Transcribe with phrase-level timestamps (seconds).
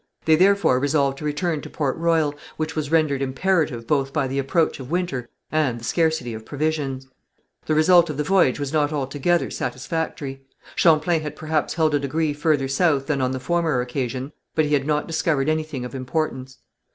[0.25, 4.39] They therefore resolved to return to Port Royal, which was rendered imperative both by the
[4.39, 7.05] approach of winter and the scarcity of provisions.
[7.67, 10.41] The result of the voyage was not altogether satisfactory.
[10.73, 14.73] Champlain had perhaps held a degree further south than on the former occasion, but he
[14.73, 16.57] had not discovered anything of importance.